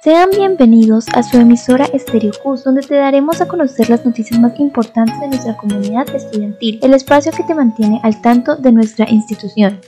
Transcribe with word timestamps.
Sean 0.00 0.30
bienvenidos 0.30 1.06
a 1.12 1.24
su 1.24 1.38
emisora 1.38 1.88
Stereo 1.92 2.30
Cus, 2.40 2.62
donde 2.62 2.82
te 2.82 2.94
daremos 2.94 3.40
a 3.40 3.48
conocer 3.48 3.90
las 3.90 4.04
noticias 4.04 4.38
más 4.38 4.56
importantes 4.60 5.18
de 5.18 5.26
nuestra 5.26 5.56
comunidad 5.56 6.08
estudiantil, 6.14 6.78
el 6.82 6.94
espacio 6.94 7.32
que 7.32 7.42
te 7.42 7.52
mantiene 7.52 8.00
al 8.04 8.22
tanto 8.22 8.54
de 8.54 8.70
nuestra 8.70 9.10
institución. 9.10 9.80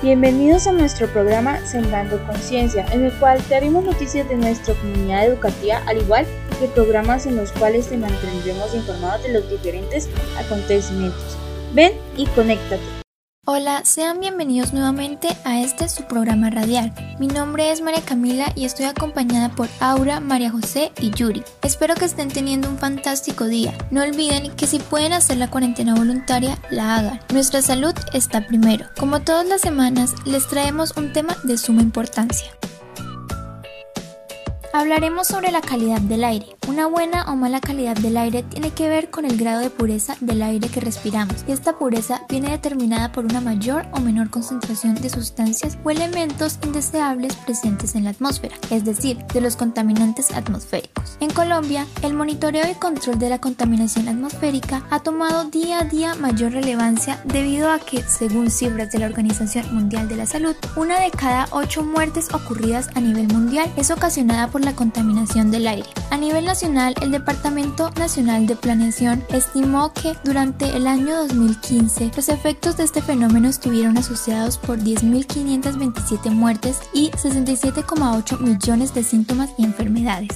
Bienvenidos 0.00 0.66
a 0.66 0.72
nuestro 0.72 1.08
programa 1.08 1.58
Sembrando 1.66 2.24
Conciencia, 2.26 2.86
en 2.90 3.04
el 3.04 3.12
cual 3.18 3.38
te 3.42 3.54
haremos 3.54 3.84
noticias 3.84 4.26
de 4.30 4.36
nuestra 4.36 4.72
comunidad 4.76 5.26
educativa, 5.26 5.82
al 5.88 5.98
igual 5.98 6.24
que 6.58 6.66
programas 6.68 7.26
en 7.26 7.36
los 7.36 7.52
cuales 7.52 7.90
te 7.90 7.98
mantendremos 7.98 8.74
informados 8.74 9.24
de 9.24 9.34
los 9.34 9.50
diferentes 9.50 10.08
acontecimientos. 10.38 11.36
Ven 11.74 11.92
y 12.16 12.24
conéctate. 12.28 13.03
Hola, 13.46 13.84
sean 13.84 14.20
bienvenidos 14.20 14.72
nuevamente 14.72 15.28
a 15.44 15.60
este 15.60 15.90
su 15.90 16.04
programa 16.04 16.48
radial. 16.48 16.94
Mi 17.18 17.26
nombre 17.26 17.72
es 17.72 17.82
María 17.82 18.00
Camila 18.00 18.50
y 18.54 18.64
estoy 18.64 18.86
acompañada 18.86 19.50
por 19.50 19.68
Aura, 19.80 20.18
María 20.18 20.50
José 20.50 20.92
y 20.98 21.10
Yuri. 21.10 21.44
Espero 21.60 21.94
que 21.94 22.06
estén 22.06 22.30
teniendo 22.30 22.70
un 22.70 22.78
fantástico 22.78 23.44
día. 23.44 23.76
No 23.90 24.02
olviden 24.02 24.50
que 24.56 24.66
si 24.66 24.78
pueden 24.78 25.12
hacer 25.12 25.36
la 25.36 25.50
cuarentena 25.50 25.94
voluntaria, 25.94 26.58
la 26.70 26.96
hagan. 26.96 27.20
Nuestra 27.34 27.60
salud 27.60 27.92
está 28.14 28.46
primero. 28.46 28.86
Como 28.98 29.20
todas 29.20 29.46
las 29.46 29.60
semanas, 29.60 30.14
les 30.24 30.48
traemos 30.48 30.96
un 30.96 31.12
tema 31.12 31.36
de 31.42 31.58
suma 31.58 31.82
importancia. 31.82 32.50
Hablaremos 34.72 35.28
sobre 35.28 35.52
la 35.52 35.60
calidad 35.60 36.00
del 36.00 36.24
aire. 36.24 36.56
Una 36.66 36.86
buena 36.86 37.24
o 37.30 37.36
mala 37.36 37.60
calidad 37.60 37.94
del 37.96 38.16
aire 38.16 38.42
tiene 38.42 38.70
que 38.70 38.88
ver 38.88 39.10
con 39.10 39.26
el 39.26 39.36
grado 39.36 39.60
de 39.60 39.68
pureza 39.68 40.16
del 40.20 40.42
aire 40.42 40.68
que 40.68 40.80
respiramos 40.80 41.44
y 41.46 41.52
esta 41.52 41.78
pureza 41.78 42.22
viene 42.30 42.50
determinada 42.50 43.12
por 43.12 43.26
una 43.26 43.42
mayor 43.42 43.84
o 43.92 44.00
menor 44.00 44.30
concentración 44.30 44.94
de 44.94 45.10
sustancias 45.10 45.76
o 45.84 45.90
elementos 45.90 46.58
indeseables 46.64 47.36
presentes 47.36 47.94
en 47.94 48.04
la 48.04 48.10
atmósfera, 48.10 48.56
es 48.70 48.84
decir, 48.84 49.18
de 49.34 49.42
los 49.42 49.56
contaminantes 49.56 50.32
atmosféricos. 50.32 51.18
En 51.20 51.30
Colombia, 51.30 51.86
el 52.02 52.14
monitoreo 52.14 52.70
y 52.70 52.74
control 52.74 53.18
de 53.18 53.28
la 53.28 53.40
contaminación 53.40 54.08
atmosférica 54.08 54.86
ha 54.90 55.00
tomado 55.00 55.44
día 55.44 55.80
a 55.80 55.84
día 55.84 56.14
mayor 56.14 56.52
relevancia 56.52 57.20
debido 57.24 57.70
a 57.70 57.78
que, 57.78 58.02
según 58.02 58.50
cifras 58.50 58.90
de 58.90 59.00
la 59.00 59.06
Organización 59.06 59.74
Mundial 59.74 60.08
de 60.08 60.16
la 60.16 60.26
Salud, 60.26 60.56
una 60.76 60.98
de 60.98 61.10
cada 61.10 61.46
ocho 61.50 61.84
muertes 61.84 62.32
ocurridas 62.32 62.88
a 62.94 63.00
nivel 63.00 63.28
mundial 63.28 63.70
es 63.76 63.90
ocasionada 63.90 64.48
por 64.48 64.64
la 64.64 64.74
contaminación 64.74 65.50
del 65.50 65.66
aire. 65.66 65.88
A 66.10 66.16
nivel 66.16 66.46
el 66.62 67.10
Departamento 67.10 67.90
Nacional 67.98 68.46
de 68.46 68.54
Planeación 68.54 69.24
estimó 69.30 69.92
que 69.92 70.14
durante 70.22 70.76
el 70.76 70.86
año 70.86 71.16
2015 71.16 72.12
los 72.14 72.28
efectos 72.28 72.76
de 72.76 72.84
este 72.84 73.02
fenómeno 73.02 73.48
estuvieron 73.48 73.98
asociados 73.98 74.56
por 74.58 74.78
10.527 74.78 76.30
muertes 76.30 76.78
y 76.92 77.10
67,8 77.10 78.38
millones 78.38 78.94
de 78.94 79.02
síntomas 79.02 79.50
y 79.58 79.64
enfermedades. 79.64 80.30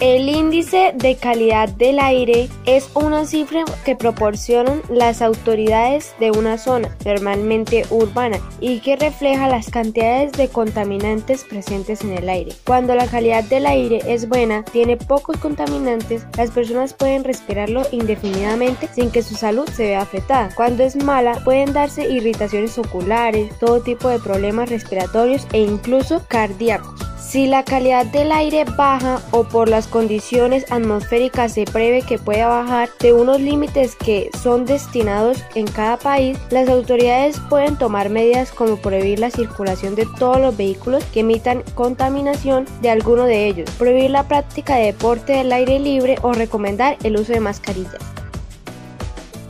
El 0.00 0.28
índice 0.28 0.92
de 0.94 1.16
calidad 1.16 1.68
del 1.70 1.98
aire 1.98 2.48
es 2.66 2.88
una 2.94 3.26
cifra 3.26 3.64
que 3.84 3.96
proporcionan 3.96 4.80
las 4.88 5.22
autoridades 5.22 6.14
de 6.20 6.30
una 6.30 6.56
zona, 6.56 6.96
normalmente 7.04 7.84
urbana, 7.90 8.38
y 8.60 8.78
que 8.78 8.94
refleja 8.94 9.48
las 9.48 9.70
cantidades 9.70 10.30
de 10.32 10.50
contaminantes 10.50 11.42
presentes 11.42 12.02
en 12.02 12.12
el 12.12 12.28
aire. 12.28 12.52
Cuando 12.64 12.94
la 12.94 13.08
calidad 13.08 13.42
del 13.42 13.66
aire 13.66 14.00
es 14.06 14.28
buena, 14.28 14.64
tiene 14.66 14.96
pocos 14.96 15.36
contaminantes, 15.38 16.24
las 16.36 16.52
personas 16.52 16.92
pueden 16.92 17.24
respirarlo 17.24 17.82
indefinidamente 17.90 18.88
sin 18.94 19.10
que 19.10 19.24
su 19.24 19.34
salud 19.34 19.68
se 19.68 19.82
vea 19.82 20.02
afectada. 20.02 20.50
Cuando 20.54 20.84
es 20.84 20.94
mala, 20.94 21.42
pueden 21.42 21.72
darse 21.72 22.08
irritaciones 22.08 22.78
oculares, 22.78 23.50
todo 23.58 23.80
tipo 23.80 24.08
de 24.08 24.20
problemas 24.20 24.70
respiratorios 24.70 25.48
e 25.52 25.58
incluso 25.58 26.22
cardíacos. 26.28 27.07
Si 27.28 27.46
la 27.46 27.62
calidad 27.62 28.06
del 28.06 28.32
aire 28.32 28.64
baja 28.64 29.20
o 29.32 29.44
por 29.44 29.68
las 29.68 29.86
condiciones 29.86 30.64
atmosféricas 30.72 31.52
se 31.52 31.66
prevé 31.66 32.00
que 32.00 32.16
pueda 32.16 32.48
bajar 32.48 32.88
de 33.00 33.12
unos 33.12 33.38
límites 33.38 33.96
que 33.96 34.30
son 34.42 34.64
destinados 34.64 35.44
en 35.54 35.66
cada 35.66 35.98
país, 35.98 36.38
las 36.48 36.70
autoridades 36.70 37.38
pueden 37.50 37.76
tomar 37.76 38.08
medidas 38.08 38.50
como 38.50 38.78
prohibir 38.78 39.18
la 39.18 39.30
circulación 39.30 39.94
de 39.94 40.08
todos 40.18 40.40
los 40.40 40.56
vehículos 40.56 41.04
que 41.12 41.20
emitan 41.20 41.62
contaminación 41.74 42.64
de 42.80 42.88
alguno 42.88 43.24
de 43.24 43.46
ellos, 43.46 43.70
prohibir 43.72 44.10
la 44.10 44.26
práctica 44.26 44.76
de 44.76 44.86
deporte 44.86 45.34
del 45.34 45.52
aire 45.52 45.78
libre 45.78 46.16
o 46.22 46.32
recomendar 46.32 46.96
el 47.02 47.18
uso 47.18 47.34
de 47.34 47.40
mascarillas 47.40 48.17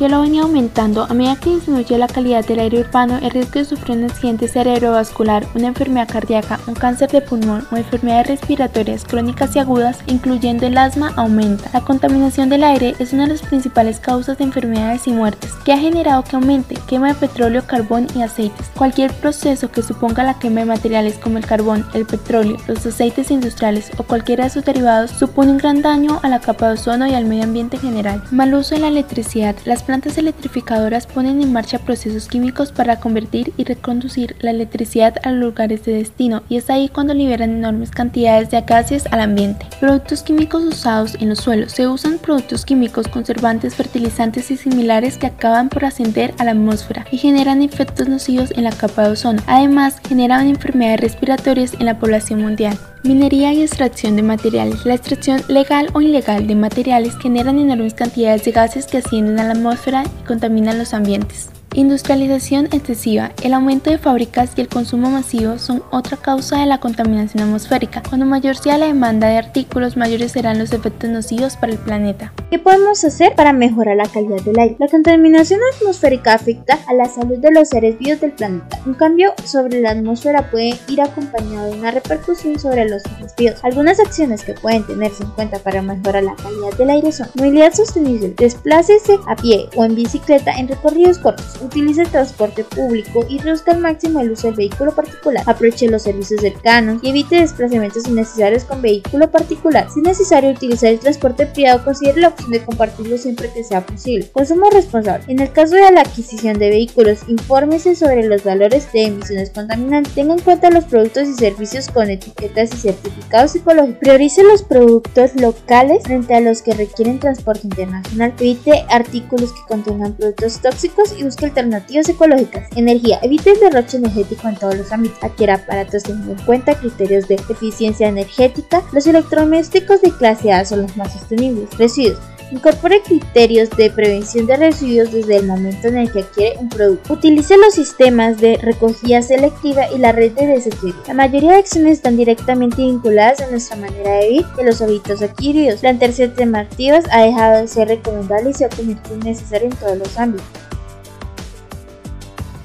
que 0.00 0.08
lo 0.08 0.22
venía 0.22 0.44
aumentando 0.44 1.04
a 1.04 1.12
medida 1.12 1.36
que 1.36 1.50
disminuye 1.50 1.98
la 1.98 2.06
calidad 2.06 2.42
del 2.46 2.60
aire 2.60 2.80
urbano, 2.80 3.18
el 3.18 3.30
riesgo 3.32 3.58
de 3.58 3.66
sufrir 3.66 3.98
un 3.98 4.04
accidente 4.04 4.48
cerebrovascular, 4.48 5.46
una 5.54 5.66
enfermedad 5.66 6.08
cardíaca, 6.10 6.58
un 6.66 6.72
cáncer 6.72 7.10
de 7.10 7.20
pulmón 7.20 7.66
o 7.70 7.76
enfermedades 7.76 8.28
respiratorias 8.28 9.04
crónicas 9.04 9.54
y 9.54 9.58
agudas, 9.58 9.98
incluyendo 10.06 10.66
el 10.66 10.78
asma, 10.78 11.12
aumenta. 11.16 11.68
La 11.74 11.82
contaminación 11.82 12.48
del 12.48 12.64
aire 12.64 12.94
es 12.98 13.12
una 13.12 13.24
de 13.24 13.34
las 13.34 13.42
principales 13.42 14.00
causas 14.00 14.38
de 14.38 14.44
enfermedades 14.44 15.06
y 15.06 15.12
muertes, 15.12 15.52
que 15.66 15.74
ha 15.74 15.78
generado 15.78 16.24
que 16.24 16.36
aumente 16.36 16.76
quema 16.88 17.08
de 17.08 17.14
petróleo, 17.16 17.66
carbón 17.66 18.06
y 18.16 18.22
aceites. 18.22 18.70
Cualquier 18.78 19.12
proceso 19.12 19.70
que 19.70 19.82
suponga 19.82 20.24
la 20.24 20.38
quema 20.38 20.60
de 20.60 20.66
materiales 20.66 21.18
como 21.18 21.36
el 21.36 21.44
carbón, 21.44 21.84
el 21.92 22.06
petróleo, 22.06 22.56
los 22.68 22.86
aceites 22.86 23.30
industriales 23.30 23.90
o 23.98 24.04
cualquiera 24.04 24.44
de 24.44 24.50
sus 24.50 24.64
derivados 24.64 25.10
supone 25.10 25.50
un 25.50 25.58
gran 25.58 25.82
daño 25.82 26.20
a 26.22 26.30
la 26.30 26.40
capa 26.40 26.68
de 26.68 26.72
ozono 26.72 27.06
y 27.06 27.12
al 27.12 27.26
medio 27.26 27.44
ambiente 27.44 27.76
en 27.76 27.82
general. 27.82 28.22
Mal 28.30 28.54
uso 28.54 28.76
de 28.76 28.80
la 28.80 28.88
electricidad. 28.88 29.54
Las 29.66 29.89
plantas 29.90 30.18
electrificadoras 30.18 31.08
ponen 31.08 31.42
en 31.42 31.52
marcha 31.52 31.80
procesos 31.80 32.28
químicos 32.28 32.70
para 32.70 33.00
convertir 33.00 33.52
y 33.56 33.64
reconducir 33.64 34.36
la 34.38 34.52
electricidad 34.52 35.16
a 35.24 35.32
los 35.32 35.40
lugares 35.40 35.84
de 35.84 35.94
destino 35.94 36.44
y 36.48 36.58
es 36.58 36.70
ahí 36.70 36.88
cuando 36.88 37.12
liberan 37.12 37.50
enormes 37.50 37.90
cantidades 37.90 38.52
de 38.52 38.60
gases 38.60 39.06
al 39.10 39.18
ambiente. 39.18 39.66
Productos 39.80 40.22
químicos 40.22 40.62
usados 40.62 41.16
en 41.16 41.30
los 41.30 41.40
suelos. 41.40 41.72
Se 41.72 41.88
usan 41.88 42.18
productos 42.18 42.64
químicos, 42.64 43.08
conservantes, 43.08 43.74
fertilizantes 43.74 44.52
y 44.52 44.56
similares 44.56 45.18
que 45.18 45.26
acaban 45.26 45.68
por 45.68 45.84
ascender 45.84 46.34
a 46.38 46.44
la 46.44 46.52
atmósfera 46.52 47.04
y 47.10 47.18
generan 47.18 47.60
efectos 47.60 48.08
nocivos 48.08 48.52
en 48.52 48.62
la 48.62 48.70
capa 48.70 49.02
de 49.02 49.10
ozono. 49.10 49.42
Además, 49.48 49.96
generan 50.08 50.46
enfermedades 50.46 51.00
respiratorias 51.00 51.74
en 51.74 51.86
la 51.86 51.98
población 51.98 52.42
mundial. 52.42 52.78
Minería 53.02 53.54
y 53.54 53.62
extracción 53.62 54.14
de 54.16 54.22
materiales. 54.22 54.84
La 54.84 54.92
extracción 54.92 55.42
legal 55.48 55.88
o 55.94 56.02
ilegal 56.02 56.46
de 56.46 56.54
materiales 56.54 57.16
generan 57.16 57.58
enormes 57.58 57.94
cantidades 57.94 58.44
de 58.44 58.52
gases 58.52 58.86
que 58.86 58.98
ascienden 58.98 59.40
a 59.40 59.44
la 59.44 59.52
atmósfera 59.52 60.04
y 60.04 60.26
contaminan 60.26 60.78
los 60.78 60.92
ambientes. 60.92 61.48
Industrialización 61.74 62.66
excesiva. 62.72 63.30
El 63.44 63.54
aumento 63.54 63.90
de 63.90 63.98
fábricas 63.98 64.50
y 64.56 64.60
el 64.60 64.68
consumo 64.68 65.08
masivo 65.08 65.56
son 65.58 65.84
otra 65.92 66.16
causa 66.16 66.58
de 66.58 66.66
la 66.66 66.80
contaminación 66.80 67.44
atmosférica. 67.44 68.02
Cuando 68.08 68.26
mayor 68.26 68.56
sea 68.56 68.76
la 68.76 68.86
demanda 68.86 69.28
de 69.28 69.38
artículos, 69.38 69.96
mayores 69.96 70.32
serán 70.32 70.58
los 70.58 70.72
efectos 70.72 71.08
nocivos 71.10 71.56
para 71.56 71.72
el 71.72 71.78
planeta. 71.78 72.32
¿Qué 72.50 72.58
podemos 72.58 73.04
hacer 73.04 73.36
para 73.36 73.52
mejorar 73.52 73.96
la 73.96 74.08
calidad 74.08 74.42
del 74.42 74.58
aire? 74.58 74.76
La 74.80 74.88
contaminación 74.88 75.60
atmosférica 75.76 76.34
afecta 76.34 76.76
a 76.88 76.94
la 76.94 77.04
salud 77.04 77.38
de 77.38 77.52
los 77.52 77.68
seres 77.68 77.96
vivos 78.00 78.20
del 78.20 78.32
planeta. 78.32 78.80
Un 78.84 78.94
cambio 78.94 79.32
sobre 79.44 79.80
la 79.80 79.90
atmósfera 79.90 80.50
puede 80.50 80.74
ir 80.88 81.00
acompañado 81.00 81.70
de 81.70 81.78
una 81.78 81.92
repercusión 81.92 82.58
sobre 82.58 82.88
los 82.88 83.02
seres 83.02 83.32
vivos. 83.38 83.60
Algunas 83.62 84.00
acciones 84.00 84.42
que 84.42 84.54
pueden 84.54 84.84
tenerse 84.88 85.22
en 85.22 85.30
cuenta 85.30 85.60
para 85.60 85.82
mejorar 85.82 86.24
la 86.24 86.34
calidad 86.34 86.76
del 86.76 86.90
aire 86.90 87.12
son 87.12 87.28
movilidad 87.36 87.72
sostenible, 87.72 88.34
desplácese 88.36 89.20
a 89.28 89.36
pie 89.36 89.68
o 89.76 89.84
en 89.84 89.94
bicicleta 89.94 90.52
en 90.58 90.66
recorridos 90.66 91.18
cortos 91.18 91.59
Utilice 91.60 92.02
el 92.02 92.08
transporte 92.08 92.64
público 92.64 93.24
y 93.28 93.38
reduzca 93.38 93.72
al 93.72 93.80
máximo 93.80 94.20
el 94.20 94.32
uso 94.32 94.48
del 94.48 94.56
vehículo 94.56 94.94
particular. 94.94 95.44
Aproveche 95.46 95.88
los 95.88 96.02
servicios 96.02 96.40
cercanos 96.40 97.00
y 97.02 97.10
evite 97.10 97.36
desplazamientos 97.36 98.08
innecesarios 98.08 98.64
con 98.64 98.82
vehículo 98.82 99.30
particular. 99.30 99.88
Si 99.92 100.00
es 100.00 100.06
necesario 100.06 100.50
utilizar 100.50 100.90
el 100.90 101.00
transporte 101.00 101.46
privado, 101.46 101.84
considere 101.84 102.20
la 102.20 102.28
opción 102.28 102.50
de 102.50 102.64
compartirlo 102.64 103.18
siempre 103.18 103.50
que 103.52 103.64
sea 103.64 103.84
posible. 103.84 104.28
Consumo 104.32 104.70
responsable. 104.70 105.24
En 105.28 105.40
el 105.40 105.52
caso 105.52 105.74
de 105.74 105.90
la 105.90 106.00
adquisición 106.00 106.58
de 106.58 106.70
vehículos, 106.70 107.20
infórmese 107.28 107.94
sobre 107.94 108.26
los 108.26 108.44
valores 108.44 108.90
de 108.92 109.04
emisiones 109.04 109.50
contaminantes. 109.50 110.14
Tenga 110.14 110.34
en 110.34 110.40
cuenta 110.40 110.70
los 110.70 110.84
productos 110.84 111.28
y 111.28 111.34
servicios 111.34 111.88
con 111.88 112.10
etiquetas 112.10 112.72
y 112.74 112.76
certificados 112.76 113.54
ecológicos. 113.54 114.00
Priorice 114.00 114.42
los 114.42 114.62
productos 114.62 115.34
locales 115.36 116.02
frente 116.04 116.34
a 116.34 116.40
los 116.40 116.62
que 116.62 116.72
requieren 116.72 117.18
transporte 117.18 117.66
internacional. 117.66 118.34
Evite 118.38 118.84
artículos 118.88 119.52
que 119.52 119.60
contengan 119.68 120.14
productos 120.14 120.60
tóxicos 120.60 121.14
y 121.18 121.24
busque 121.24 121.49
alternativas 121.50 122.08
ecológicas. 122.08 122.68
Energía. 122.76 123.18
Evite 123.22 123.50
el 123.50 123.60
derroche 123.60 123.98
energético 123.98 124.48
en 124.48 124.56
todos 124.56 124.76
los 124.76 124.90
ámbitos. 124.92 125.22
Adquiera 125.22 125.54
aparatos 125.54 126.02
teniendo 126.04 126.32
en 126.32 126.46
cuenta 126.46 126.74
criterios 126.74 127.28
de 127.28 127.34
eficiencia 127.34 128.08
energética. 128.08 128.82
Los 128.92 129.06
electrodomésticos 129.06 130.00
de 130.00 130.12
clase 130.12 130.52
A 130.52 130.64
son 130.64 130.82
los 130.82 130.96
más 130.96 131.12
sostenibles. 131.12 131.76
Residuos. 131.76 132.18
Incorpore 132.52 133.00
criterios 133.02 133.70
de 133.70 133.90
prevención 133.90 134.46
de 134.46 134.56
residuos 134.56 135.12
desde 135.12 135.36
el 135.36 135.46
momento 135.46 135.86
en 135.86 135.98
el 135.98 136.10
que 136.10 136.20
adquiere 136.20 136.58
un 136.58 136.68
producto. 136.68 137.12
Utilice 137.12 137.56
los 137.56 137.74
sistemas 137.74 138.40
de 138.40 138.58
recogida 138.60 139.22
selectiva 139.22 139.84
y 139.94 139.98
la 139.98 140.10
red 140.10 140.32
de 140.32 140.48
desequilibrio. 140.48 141.04
La 141.06 141.14
mayoría 141.14 141.52
de 141.52 141.58
acciones 141.58 141.98
están 141.98 142.16
directamente 142.16 142.82
vinculadas 142.82 143.40
a 143.40 143.50
nuestra 143.50 143.76
manera 143.76 144.14
de 144.14 144.28
vivir 144.28 144.46
y 144.60 144.64
los 144.64 144.82
hábitos 144.82 145.22
adquiridos. 145.22 145.80
Plantearse 145.80 146.24
alternativas 146.24 147.04
ha 147.12 147.22
dejado 147.22 147.60
de 147.60 147.68
ser 147.68 147.86
recomendable 147.86 148.50
y 148.50 148.54
se 148.54 148.64
ha 148.64 148.68
convertido 148.68 149.16
necesario 149.18 149.68
en 149.68 149.76
todos 149.76 149.98
los 149.98 150.18
ámbitos. 150.18 150.69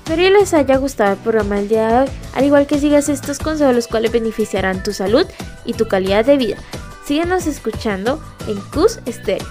Espero 0.08 0.30
les 0.30 0.54
haya 0.54 0.78
gustado 0.78 1.14
el 1.14 1.18
programa 1.18 1.56
del 1.56 1.68
día 1.68 1.88
de 1.88 2.00
hoy, 2.02 2.10
al 2.36 2.46
igual 2.46 2.68
que 2.68 2.78
sigas 2.78 3.10
estos 3.10 3.40
consejos 3.40 3.74
los 3.74 3.88
cuales 3.88 4.12
beneficiarán 4.12 4.84
tu 4.84 4.94
salud 4.94 5.26
y 5.66 5.74
tu 5.74 5.88
calidad 5.88 6.24
de 6.24 6.38
vida. 6.38 6.58
Síguenos 7.06 7.48
escuchando 7.48 8.22
en 8.48 8.62
CUS 8.70 9.00
Estéreo. 9.08 9.48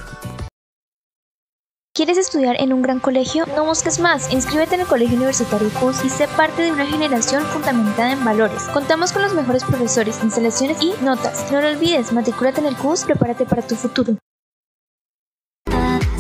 ¿Quieres 1.93 2.19
estudiar 2.19 2.55
en 2.61 2.73
un 2.73 2.83
gran 2.83 3.01
colegio? 3.01 3.47
No 3.56 3.65
busques 3.65 3.99
más. 3.99 4.33
Inscríbete 4.33 4.77
en 4.77 4.83
el 4.83 4.87
Colegio 4.87 5.17
Universitario 5.17 5.69
CUS 5.81 6.05
y 6.05 6.09
sé 6.09 6.29
parte 6.29 6.62
de 6.62 6.71
una 6.71 6.87
generación 6.87 7.43
fundamentada 7.47 8.12
en 8.12 8.25
valores. 8.25 8.62
Contamos 8.73 9.11
con 9.11 9.23
los 9.23 9.35
mejores 9.35 9.65
profesores, 9.65 10.23
instalaciones 10.23 10.81
y 10.81 10.95
notas. 11.03 11.51
No 11.51 11.61
lo 11.61 11.69
olvides, 11.69 12.12
matricúlate 12.12 12.61
en 12.61 12.67
el 12.67 12.77
CUS, 12.77 13.05
prepárate 13.05 13.45
para 13.45 13.62
tu 13.62 13.75
futuro. 13.75 14.19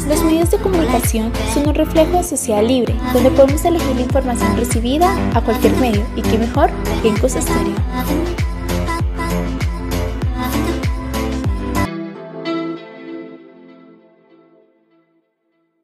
Los 0.08 0.22
medios 0.22 0.50
de 0.50 0.58
comunicación 0.58 1.32
son 1.54 1.68
un 1.68 1.74
reflejo 1.74 2.18
de 2.18 2.24
sociedad 2.24 2.62
libre, 2.62 2.94
donde 3.14 3.30
podemos 3.30 3.64
elegir 3.64 3.96
la 3.96 4.02
información 4.02 4.54
recibida 4.56 5.16
a 5.34 5.40
cualquier 5.40 5.74
medio, 5.76 6.04
y 6.14 6.20
qué 6.20 6.36
mejor 6.36 6.70
que 7.00 7.08
en 7.08 7.16
CUS 7.16 7.36
Estéreo. 7.36 7.74